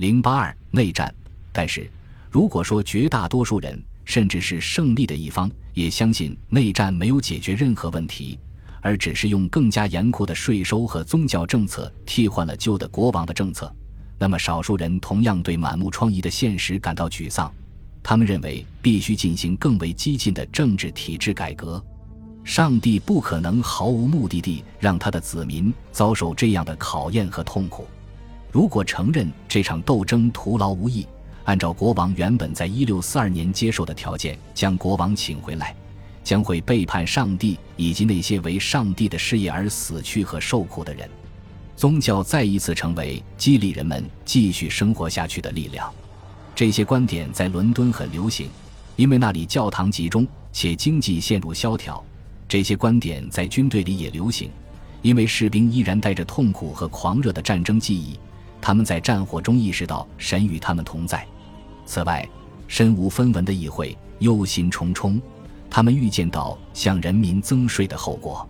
[0.00, 1.14] 零八二内战。
[1.52, 1.86] 但是，
[2.30, 8.38] 如果说绝大多数人，甚至是胜利的一方，也相信内战没有解决任何问题，
[8.80, 13.70] 而只是用更加严酷的税收和宗教政策替换了旧的国王的政策，
[14.18, 17.52] 那么少数人同样对满目疮痍的现实感到沮丧。
[18.02, 21.84] 他们认为必须进行更为激进的政治体制改革。
[22.42, 27.86] 上帝不可能毫无目的地让他的子民遭受这样的考验和痛苦。
[28.52, 31.06] 如果承认这场斗争徒劳无益，
[31.44, 35.74] 按照国王原本在一六四二年接受的条件将国王请回来，
[36.24, 41.08] 将会背叛上帝以及那些为上帝的事业而死去和受苦的人。
[41.76, 45.90] 宗教再一次成为激励人们继续生活下去的力量。
[46.54, 48.50] 这些观点在伦敦很流行，
[48.96, 52.04] 因为那里教堂集中且经济陷入萧条。
[52.48, 54.50] 这些观点在军队里也流行，
[55.02, 58.18] 因为士兵依然带着痛苦和狂热的战争记忆，
[58.60, 61.26] 他们在战火中意识到神与他们同在。
[61.86, 62.28] 此外，
[62.68, 65.20] 身无分文的议会忧心忡忡，
[65.68, 68.48] 他们预见到向人民增税的后果。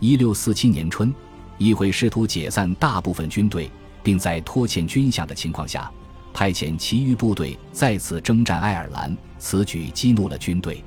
[0.00, 1.14] 一六四七年春，
[1.58, 3.70] 议会试图解散大部分军队，
[4.02, 5.88] 并在拖欠军饷的情况下，
[6.32, 9.16] 派遣其余部队再次征战爱尔兰。
[9.38, 10.82] 此举激怒了军队。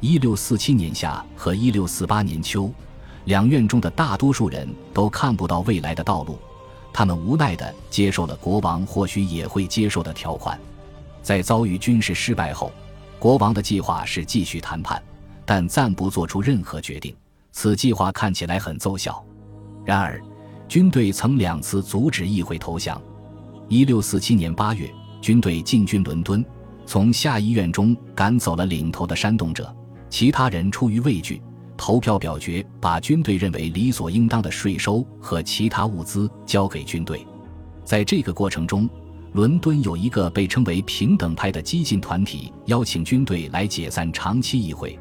[0.00, 2.72] 一六四七年夏和一六四八年秋，
[3.24, 6.38] 两院中的大多数人都看不到未来的道路，
[6.98, 10.58] 他们无奈地接受了国王或许也会接受的条款。
[11.22, 12.72] 在遭遇军事失败后，
[13.20, 15.00] 国王的计划是继续谈判，
[15.46, 17.14] 但暂不做出任何决定。
[17.52, 19.24] 此计划看起来很奏效。
[19.84, 20.20] 然而，
[20.66, 23.00] 军队曾两次阻止议会投降。
[23.68, 26.44] 一六四七年八月，军队进军伦敦，
[26.84, 29.72] 从下议院中赶走了领头的煽动者。
[30.10, 31.40] 其他人出于畏惧，
[31.78, 37.26] 投票表决，把军队认为理所应当的税收和其他物资交给军队。
[37.84, 38.90] 在这个过程中，
[39.32, 44.98] 伦敦有一个被称为平等派的激进团体邀请军队来解散长期议会，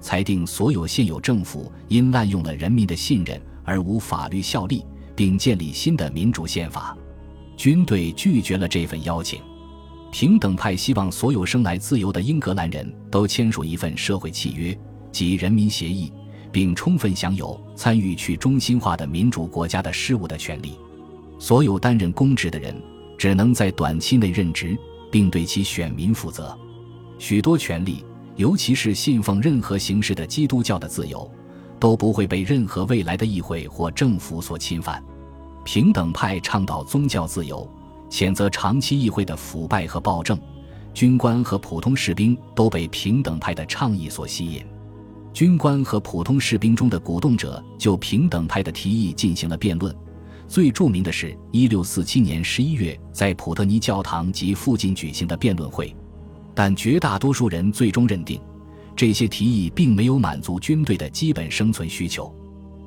[0.00, 4.84] 裁定所有现有政府因滥用了人民的信任而无法律效力，
[5.16, 6.96] 并建立新的民主宪法。
[7.56, 9.40] 军队拒绝了这份邀请。
[10.10, 14.78] 平等派希望所有生来自由的英格兰人都签署一份社会契约，
[15.12, 16.10] 即人民协议，
[16.50, 20.78] 并充分享有参与去中心化的民主国家的事务的权利。
[21.38, 22.74] 所有担任公职的人
[23.16, 24.76] 只能在短期内任职，
[25.10, 26.56] 并对其选民负责。
[27.18, 28.04] 许多权利，
[28.36, 31.30] 尤其是信奉任何形式的基督教的自由，
[31.78, 35.02] 都不会被任何未来的议会或政府所侵犯。
[35.64, 37.68] 平等派倡导宗教自由。
[38.10, 40.40] 谴责长期议会的腐败和暴政，
[40.94, 44.64] 军官和普通士兵都被平等派的倡议所吸引。
[45.38, 49.94] 军官和普通士兵中的鼓动者就平等派的提议进行了辩论。
[50.48, 55.94] 最著名的是1647年11月在普特尼教堂及附近举行的辩论会。
[56.56, 58.40] 但绝大多数人最终认定，
[58.96, 62.34] 这些提议并没有满足军队的基本生存需求。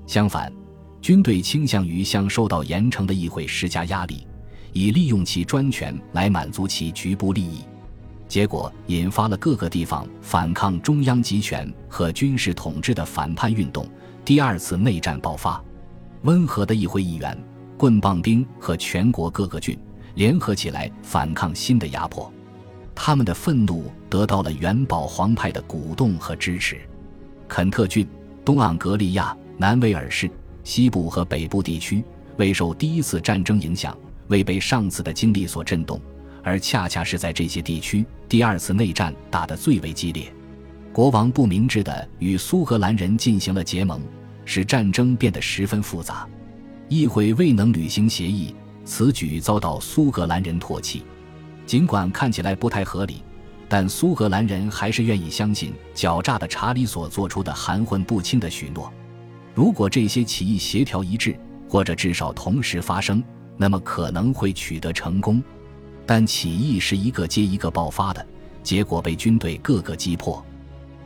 [0.06, 0.51] 相反，
[1.00, 4.28] 军队倾向于向受到严惩的议会施加压力。
[4.73, 7.61] 以利用其专权来满足其局部利益，
[8.31, 13.85] 结果引发了各个地方反抗中央集权和军事统治的反叛运动。
[14.23, 15.61] 第二次内战爆发，
[16.21, 17.37] 温和的议会议员、
[17.77, 19.77] 棍棒兵和全国各个郡
[20.15, 22.31] 联合起来反抗新的压迫，
[22.95, 26.79] 他们的愤怒得到了元宝皇派的鼓动和支持。
[27.49, 28.07] 肯特郡、
[28.45, 30.31] 东盎格利亚、南威尔士、
[30.63, 32.01] 西部和北部地区
[32.37, 33.93] 未受第一次战争影响。
[34.29, 35.99] 未被上次的经历所震动，
[36.44, 40.31] 而恰恰是在这些地区，第二次内战打得最为激烈。
[40.94, 44.02] 国王不明智地与苏格兰人进行了结盟，
[44.44, 46.28] 使战争变得十分复杂。
[46.90, 48.53] 议会未能履行协议，
[48.84, 51.03] 此举遭到苏格兰人唾弃。
[51.66, 53.23] 尽管看起来不太合理，
[53.69, 58.91] 但苏格兰人还是愿意相信狡诈的查理所做出的含混不清的许诺。
[59.56, 61.34] 如果这些起义协调一致，
[61.69, 63.23] 或者至少同时发生，
[63.56, 65.41] 那么可能会取得成功，
[66.06, 68.25] 但起义是一个接一个爆发的，
[68.64, 70.43] 结果被军队各个击破。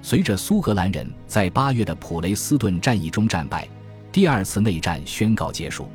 [0.02, 3.68] 随着苏格兰人在八月的普雷斯顿战役中战败，
[4.12, 5.88] 第二次内战宣告结束。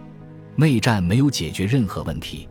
[0.57, 2.49] 内战没有解决任何问题，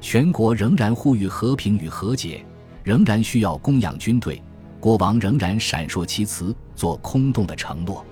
[0.00, 2.44] 全国仍然呼吁和平与和解，
[2.82, 4.42] 仍然需要供养军队。
[4.80, 8.04] 国王仍然闪烁其词，做空洞的承诺。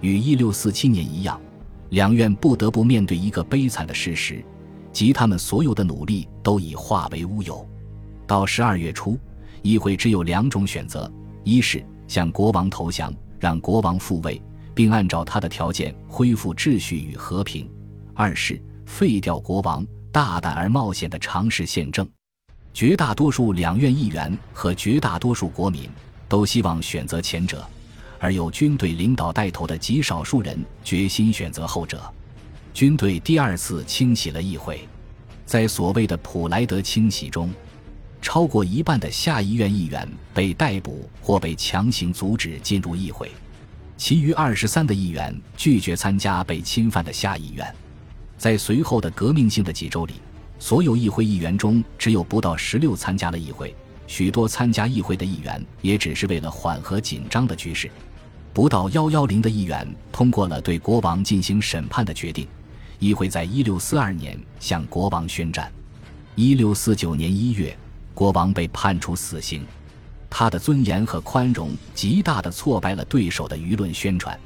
[0.00, 1.40] 与一六四七年一样，
[1.90, 4.44] 两院不得不面对一个悲惨的事实。
[4.92, 7.68] 即他们所有的努力都已化为乌有。
[8.26, 9.18] 到十二月初，
[9.60, 11.12] 议会只有两种选择：
[11.44, 14.40] 一是向国王投降，让国王复位，
[14.74, 17.66] 并按照他的条件恢复秩序与和平；
[18.14, 22.08] 二是废掉国王，大胆而冒险地尝试宪政。
[22.72, 25.86] 绝大多数两院议员和绝大多数国民
[26.30, 27.62] 都希望选择前者，
[28.18, 32.00] 而由军队领导带头的极少数人决心选择后者。
[32.72, 34.88] 军队第二次清洗了议会，
[35.48, 37.50] 在所谓的普莱德清洗中，
[38.20, 43.30] 超过一半的下议院议员被逮捕或被强行阻止进入议会，
[43.96, 47.66] 其余二十三的议员拒绝参加被侵犯的下议院。
[48.36, 50.16] 在随后的革命性的几周里，
[50.58, 53.74] 所有议会议员中只有不到十六参加了议会。
[54.06, 57.90] 许多参加议会的议员也只是为了缓和紧张的局势。
[58.52, 62.46] 不到幺幺零的议员通过了对国王进行审判的决定。
[62.98, 65.72] 议会在一六四二年向国王宣战。
[66.34, 67.76] 一六四九年一月，
[68.14, 69.66] 国王被判处死刑。
[70.30, 74.38] 他的尊严和宽容极大地挫败了对手的舆论宣传。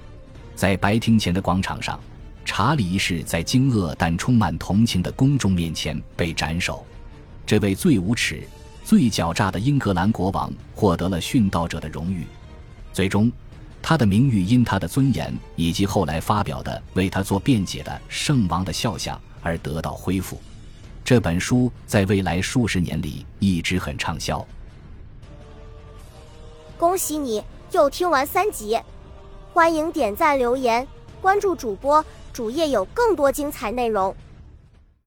[0.54, 1.98] 在白厅前的广场上。
[2.44, 6.84] 查理一世在惊愕但充满同情的公众面前被斩首，
[7.46, 8.42] 这位最无耻、
[8.84, 12.26] 最狡诈的英格兰国王获得了殉道者的荣誉。
[12.92, 13.30] 最终，
[13.82, 20.40] 他的名誉因他的尊严以及后来发表的为他做辩解的圣王的肖像而得到恢复。
[21.04, 24.46] 这本书在未来数十年里一直很畅销。
[26.78, 27.42] 恭喜你
[27.72, 28.78] 又听完三集，
[29.52, 30.86] 欢迎点赞、留言、
[31.20, 32.04] 关注主播。
[32.32, 34.14] 主页有更多精彩内容。